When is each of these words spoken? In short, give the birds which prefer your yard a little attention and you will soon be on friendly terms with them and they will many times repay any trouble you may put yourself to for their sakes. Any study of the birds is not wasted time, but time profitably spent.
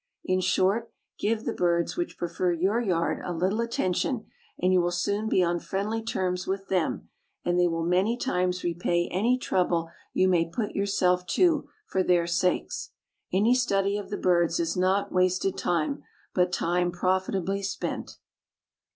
In 0.25 0.41
short, 0.41 0.91
give 1.19 1.45
the 1.45 1.53
birds 1.53 1.95
which 1.95 2.17
prefer 2.17 2.51
your 2.51 2.81
yard 2.81 3.21
a 3.23 3.31
little 3.31 3.61
attention 3.61 4.25
and 4.59 4.73
you 4.73 4.81
will 4.81 4.89
soon 4.89 5.29
be 5.29 5.43
on 5.43 5.59
friendly 5.59 6.01
terms 6.01 6.47
with 6.47 6.69
them 6.69 7.09
and 7.45 7.59
they 7.59 7.67
will 7.67 7.85
many 7.85 8.17
times 8.17 8.63
repay 8.63 9.07
any 9.11 9.37
trouble 9.37 9.91
you 10.11 10.27
may 10.27 10.49
put 10.49 10.71
yourself 10.73 11.27
to 11.27 11.69
for 11.85 12.01
their 12.01 12.25
sakes. 12.25 12.89
Any 13.31 13.53
study 13.53 13.95
of 13.95 14.09
the 14.09 14.17
birds 14.17 14.59
is 14.59 14.75
not 14.75 15.11
wasted 15.11 15.55
time, 15.55 16.01
but 16.33 16.51
time 16.51 16.91
profitably 16.91 17.61
spent. 17.61 18.17